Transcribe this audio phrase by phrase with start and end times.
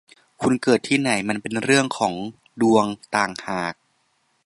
[0.41, 2.13] คุณเกิดที่ไหนมันเป็นเรื่องของ
[2.61, 3.73] ดวงต่างหาก